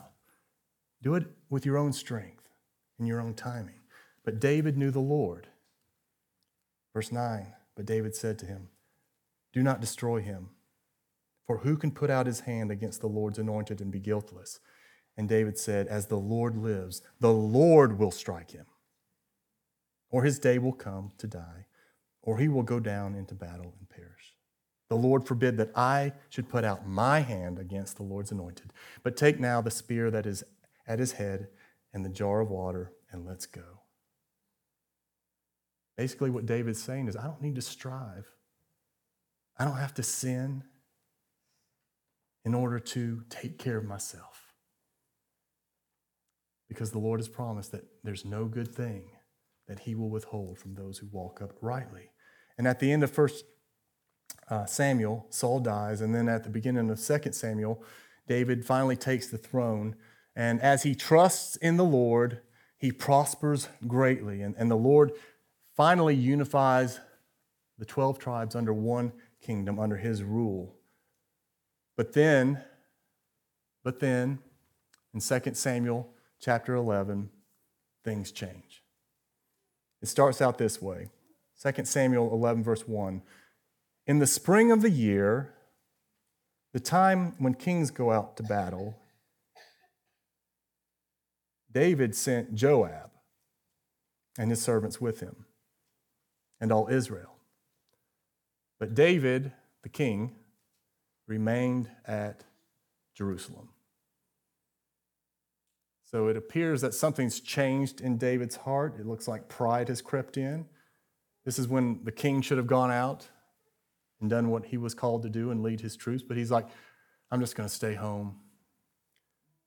[1.01, 2.49] Do it with your own strength
[2.99, 3.79] and your own timing.
[4.25, 5.47] But David knew the Lord.
[6.97, 8.69] Verse 9 But David said to him,
[9.53, 10.49] Do not destroy him,
[11.45, 14.59] for who can put out his hand against the Lord's anointed and be guiltless?
[15.15, 18.65] And David said, As the Lord lives, the Lord will strike him,
[20.09, 21.67] or his day will come to die,
[22.23, 24.33] or he will go down into battle and perish.
[24.89, 28.73] The Lord forbid that I should put out my hand against the Lord's anointed.
[29.03, 30.43] But take now the spear that is
[30.87, 31.49] at his head
[31.93, 33.76] and the jar of water, and let's go.
[35.97, 38.31] Basically, what David's saying is, I don't need to strive.
[39.57, 40.63] I don't have to sin
[42.45, 44.53] in order to take care of myself.
[46.69, 49.05] Because the Lord has promised that there's no good thing
[49.67, 52.11] that he will withhold from those who walk uprightly.
[52.57, 53.45] And at the end of First
[54.49, 57.83] uh, Samuel, Saul dies, and then at the beginning of Second Samuel,
[58.27, 59.95] David finally takes the throne.
[60.35, 62.41] And as he trusts in the Lord,
[62.77, 64.41] he prospers greatly.
[64.41, 65.11] And, and the Lord
[65.77, 66.99] finally unifies
[67.77, 70.75] the 12 tribes under one kingdom, under his rule.
[71.95, 72.63] But then,
[73.83, 74.39] but then,
[75.13, 76.09] in 2 Samuel
[76.41, 77.29] chapter 11,
[78.03, 78.83] things change.
[80.01, 81.09] It starts out this way
[81.61, 83.21] 2 Samuel 11, verse 1.
[84.07, 85.53] In the spring of the year,
[86.73, 88.97] the time when kings go out to battle,
[91.71, 93.11] David sent Joab
[94.39, 95.46] and his servants with him
[96.59, 97.35] and all Israel.
[98.79, 99.51] But David,
[99.83, 100.35] the king,
[101.27, 102.43] remained at
[103.15, 103.69] Jerusalem.
[106.03, 108.95] So it appears that something's changed in David's heart.
[108.99, 110.65] It looks like pride has crept in.
[111.43, 113.27] This is when the king should have gone out
[114.21, 116.67] and done what he was called to do and lead his troops, but he's like,
[117.29, 118.37] I'm just going to stay home.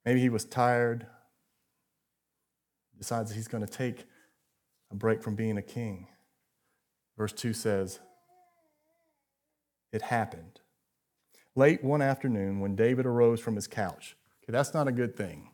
[0.05, 1.07] Maybe he was tired,
[2.99, 4.07] decides he's going to take
[4.91, 6.07] a break from being a king.
[7.21, 8.01] Verse 2 says,
[9.93, 10.61] It happened.
[11.55, 15.51] Late one afternoon, when David arose from his couch, okay, that's not a good thing.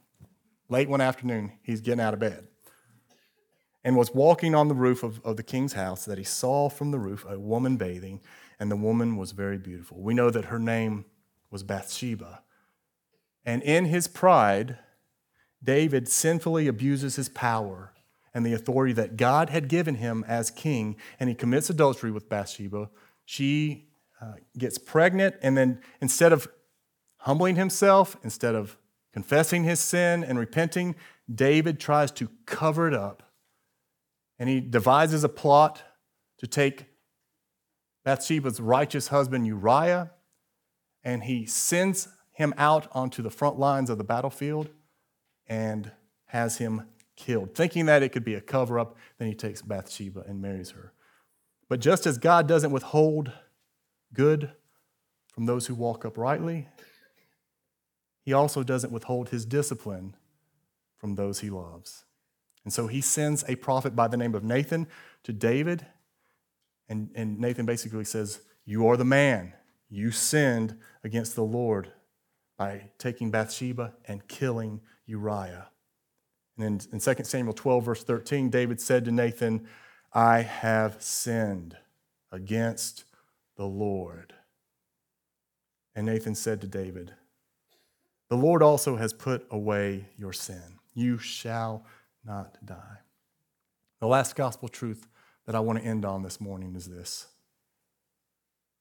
[0.68, 2.46] Late one afternoon, he's getting out of bed
[3.82, 6.92] and was walking on the roof of, of the king's house that he saw from
[6.92, 8.20] the roof a woman bathing,
[8.60, 10.00] and the woman was very beautiful.
[10.00, 11.04] We know that her name
[11.50, 12.42] was Bathsheba.
[13.44, 14.78] And in his pride,
[15.60, 17.92] David sinfully abuses his power
[18.37, 22.28] and the authority that God had given him as king, and he commits adultery with
[22.28, 22.91] Bathsheba.
[23.24, 23.89] She
[24.20, 26.47] uh, gets pregnant, and then instead of
[27.20, 28.76] humbling himself, instead of
[29.11, 30.97] confessing his sin and repenting,
[31.34, 33.22] David tries to cover it up.
[34.39, 35.82] And he devises a plot
[36.37, 36.84] to take
[38.05, 40.11] Bathsheba's righteous husband Uriah,
[41.03, 44.68] and he sends him out onto the front lines of the battlefield
[45.47, 45.91] and
[46.26, 46.82] has him
[47.16, 47.54] killed.
[47.54, 50.92] Thinking that it could be a cover up, then he takes Bathsheba and marries her.
[51.68, 53.32] But just as God doesn't withhold
[54.12, 54.52] good
[55.32, 56.68] from those who walk uprightly,
[58.22, 60.16] he also doesn't withhold his discipline
[60.96, 62.04] from those he loves.
[62.64, 64.88] And so he sends a prophet by the name of Nathan
[65.22, 65.86] to David.
[66.88, 69.52] And, and Nathan basically says, You are the man.
[69.88, 71.92] You sinned against the Lord
[72.56, 75.68] by taking Bathsheba and killing Uriah.
[76.57, 79.66] And in, in 2 Samuel 12, verse 13, David said to Nathan,
[80.12, 81.76] I have sinned
[82.32, 83.04] against
[83.57, 84.34] the Lord.
[85.94, 87.12] And Nathan said to David,
[88.28, 90.78] The Lord also has put away your sin.
[90.94, 91.84] You shall
[92.24, 92.98] not die.
[94.00, 95.07] The last gospel truth
[95.46, 97.28] that I want to end on this morning is this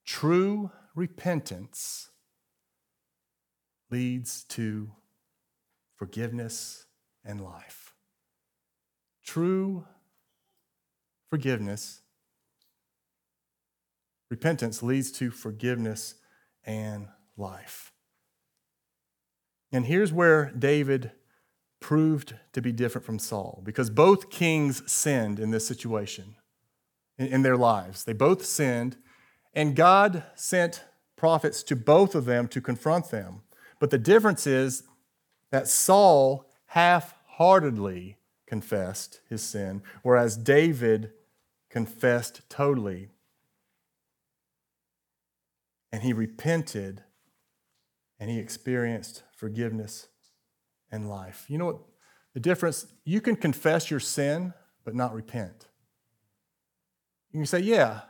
[0.06, 2.10] true repentance
[3.90, 4.92] leads to
[5.96, 6.86] forgiveness
[7.26, 7.94] and life.
[9.26, 9.86] True
[11.30, 12.02] forgiveness,
[14.30, 16.16] repentance leads to forgiveness
[16.64, 17.92] and life.
[19.72, 21.12] And here's where David
[21.82, 26.36] proved to be different from Saul, because both kings sinned in this situation
[27.18, 28.04] in, in their lives.
[28.04, 28.98] They both sinned,
[29.54, 30.84] and God sent
[31.16, 33.42] prophets to both of them to confront them.
[33.80, 34.84] But the difference is
[35.52, 41.12] that Saul half heartedly confessed his sin, whereas David
[41.70, 43.10] confessed totally.
[45.92, 47.04] And he repented
[48.20, 50.08] and he experienced forgiveness
[50.92, 51.46] and life.
[51.48, 51.80] You know what?
[52.34, 54.54] The difference, you can confess your sin,
[54.84, 55.68] but not repent.
[57.32, 58.02] You can say, Yeah,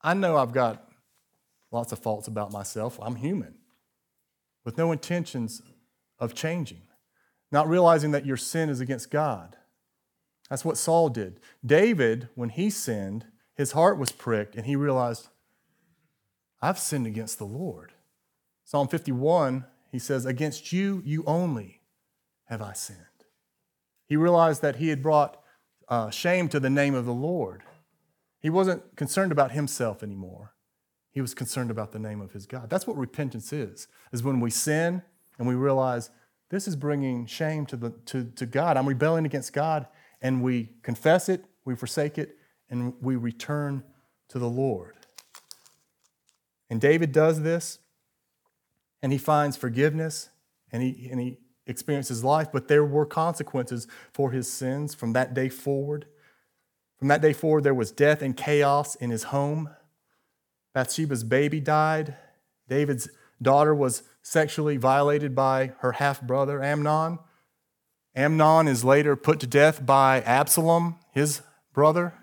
[0.00, 0.88] I know I've got
[1.70, 2.98] lots of faults about myself.
[3.00, 3.54] I'm human,
[4.64, 5.62] with no intentions
[6.18, 6.82] of changing,
[7.54, 9.56] not realizing that your sin is against God.
[10.50, 11.38] That's what Saul did.
[11.64, 15.28] David, when he sinned, his heart was pricked and he realized,
[16.60, 17.92] I've sinned against the Lord.
[18.64, 21.80] Psalm 51, he says, Against you, you only
[22.46, 22.98] have I sinned.
[24.06, 25.40] He realized that he had brought
[25.88, 27.62] uh, shame to the name of the Lord.
[28.40, 30.54] He wasn't concerned about himself anymore.
[31.12, 32.68] He was concerned about the name of his God.
[32.68, 35.02] That's what repentance is, is when we sin
[35.38, 36.10] and we realize
[36.54, 38.76] this is bringing shame to, the, to, to God.
[38.76, 39.88] I'm rebelling against God,
[40.22, 42.36] and we confess it, we forsake it,
[42.70, 43.82] and we return
[44.28, 44.94] to the Lord.
[46.70, 47.80] And David does this,
[49.02, 50.30] and he finds forgiveness,
[50.70, 55.34] and he, and he experiences life, but there were consequences for his sins from that
[55.34, 56.06] day forward.
[57.00, 59.70] From that day forward, there was death and chaos in his home.
[60.72, 62.14] Bathsheba's baby died.
[62.68, 63.08] David's
[63.40, 67.18] daughter was sexually violated by her half brother, Amnon.
[68.14, 72.14] Amnon is later put to death by Absalom, his brother.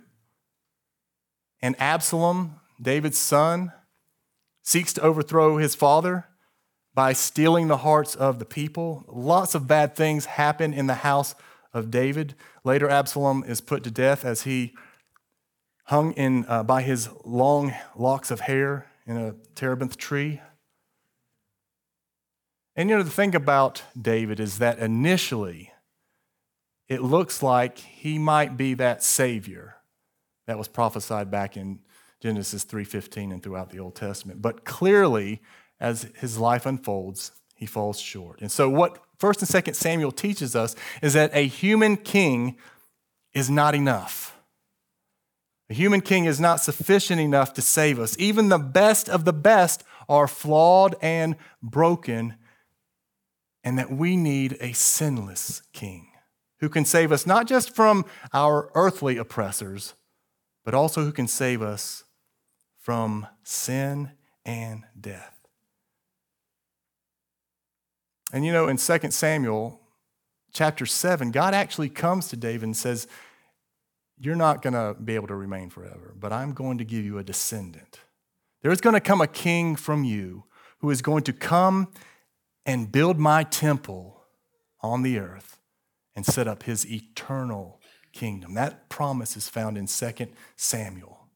[1.62, 3.72] And Absalom, David's son,
[4.64, 6.26] seeks to overthrow his father
[6.94, 9.06] by stealing the hearts of the people.
[9.08, 11.36] Lots of bad things happen in the house
[11.74, 12.36] of David.
[12.64, 14.74] Later, Absalom is put to death as he
[15.86, 20.42] hung in, uh, by his long locks of hair in a terebinth tree.
[22.76, 25.72] And you know, the thing about David is that initially
[26.88, 29.76] it looks like he might be that savior
[30.48, 31.80] that was prophesied back in
[32.22, 34.42] Genesis 3:15 and throughout the Old Testament.
[34.42, 35.42] But clearly
[35.80, 38.42] as his life unfolds, he falls short.
[38.42, 42.58] And so what 1st and 2nd Samuel teaches us is that a human king
[43.34, 44.38] is not enough.
[45.70, 48.16] A human king is not sufficient enough to save us.
[48.20, 52.36] Even the best of the best are flawed and broken,
[53.64, 56.08] and that we need a sinless king
[56.60, 59.96] who can save us not just from our earthly oppressors,
[60.64, 62.04] but also who can save us
[62.80, 64.12] from sin
[64.46, 65.42] and death.
[68.34, 69.80] And you know, in 2 Samuel
[70.54, 73.08] chapter 7, God actually comes to David and says,
[74.20, 77.18] You're not going to be able to remain forever, but I'm going to give you
[77.18, 78.00] a descendant.
[78.62, 80.46] There is going to come a king from you
[80.80, 81.90] who is going to come
[82.66, 84.24] and build my temple
[84.82, 85.58] on the earth
[86.16, 87.80] and set up his eternal
[88.12, 88.54] kingdom.
[88.54, 91.28] That promise is found in 2 Samuel.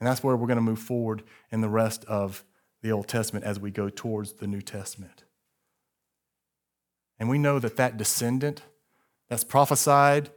[0.00, 2.44] And that's where we're going to move forward in the rest of
[2.82, 5.24] the Old Testament as we go towards the New Testament.
[7.18, 8.62] And we know that that descendant
[9.28, 10.30] that's prophesied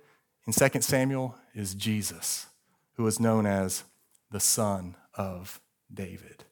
[0.47, 2.47] in 2 Samuel is Jesus,
[2.95, 3.83] who is known as
[4.31, 5.61] the son of
[5.93, 6.45] David.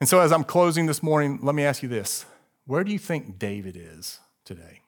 [0.00, 2.24] And so, as I'm closing this morning, let me ask you this
[2.66, 4.82] Where do you think David is today?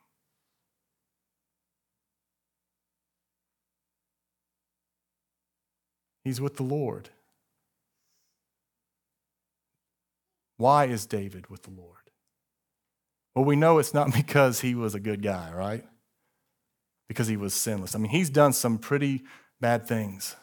[6.22, 7.08] He's with the Lord.
[10.58, 11.96] Why is David with the Lord?
[13.34, 15.84] Well, we know it's not because he was a good guy, right?
[17.08, 17.94] Because he was sinless.
[17.94, 19.24] I mean, he's done some pretty
[19.60, 20.36] bad things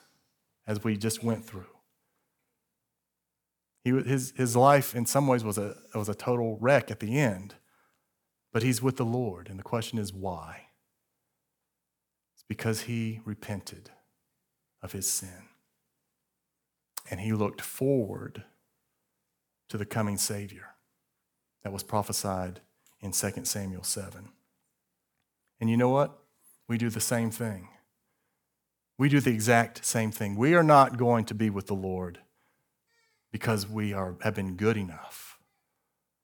[0.65, 1.76] as we just went through.
[3.87, 7.17] He, his, his life, in some ways, was a, was a total wreck at the
[7.17, 7.55] end,
[8.51, 9.47] but he's with the Lord.
[9.47, 10.63] And the question is, why?
[12.33, 13.91] It's because he repented
[14.83, 15.47] of his sin.
[17.09, 18.43] And he looked forward
[19.69, 20.71] to the coming Savior
[21.63, 22.59] that was prophesied
[22.99, 24.27] in 2 Samuel 7.
[25.61, 26.19] And you know what?
[26.67, 27.69] We do the same thing.
[28.97, 30.35] We do the exact same thing.
[30.35, 32.19] We are not going to be with the Lord
[33.37, 35.37] because we are, have been good enough.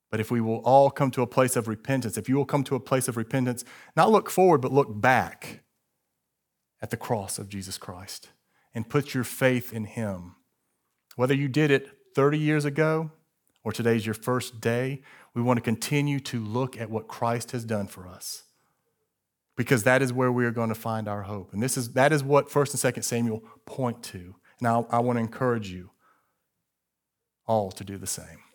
[0.10, 2.64] But if we will all come to a place of repentance, if you will come
[2.64, 3.64] to a place of repentance,
[3.96, 5.60] not look forward, but look back
[6.82, 8.30] at the cross of Jesus Christ
[8.74, 10.38] and put your faith in Him.
[11.16, 13.12] Whether you did it 30 years ago
[13.64, 15.04] or today's your first day,
[15.36, 18.42] we want to continue to look at what Christ has done for us
[19.56, 21.54] because that is where we are going to find our hope.
[21.54, 24.34] And this is, that is what 1st and 2nd Samuel point to.
[24.58, 25.92] And I, I want to encourage you
[27.46, 28.53] all to do the same.